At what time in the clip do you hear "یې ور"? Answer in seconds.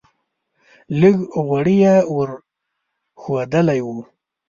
1.83-2.29